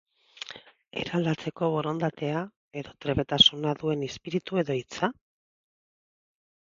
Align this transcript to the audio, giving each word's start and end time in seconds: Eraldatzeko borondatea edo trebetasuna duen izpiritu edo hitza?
Eraldatzeko 1.01 1.67
borondatea 1.75 2.41
edo 2.83 2.95
trebetasuna 3.05 3.77
duen 3.83 4.07
izpiritu 4.09 4.63
edo 4.63 4.77
hitza? 4.79 5.11